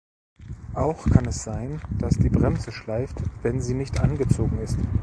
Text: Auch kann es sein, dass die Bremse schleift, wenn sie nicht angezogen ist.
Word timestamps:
Auch 0.73 1.07
kann 1.11 1.27
es 1.27 1.43
sein, 1.43 1.79
dass 1.99 2.17
die 2.17 2.31
Bremse 2.31 2.71
schleift, 2.71 3.21
wenn 3.43 3.61
sie 3.61 3.75
nicht 3.75 3.99
angezogen 3.99 4.57
ist. 4.57 4.79